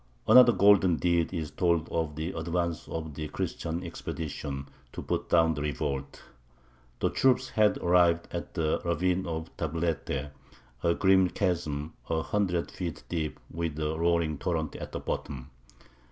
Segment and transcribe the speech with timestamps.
[0.27, 5.53] Another golden deed is told of the advance of the Christian expedition to put down
[5.53, 6.23] the revolt.
[6.99, 10.31] The troops had arrived at the ravine of Tablete,
[10.81, 15.51] a grim chasm, a hundred feet deep, with a roaring torrent at the bottom.